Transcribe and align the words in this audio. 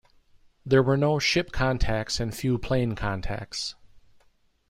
There 0.65 0.81
were 0.81 0.97
no 0.97 1.19
ship 1.19 1.51
contacts 1.51 2.19
and 2.19 2.33
few 2.33 2.57
plane 2.57 2.95
contacts. 2.95 3.75